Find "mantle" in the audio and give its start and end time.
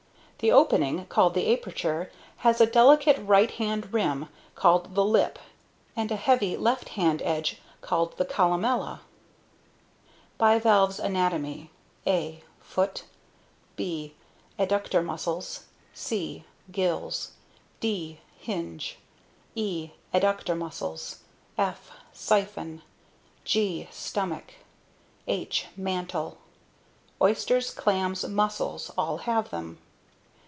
25.77-26.39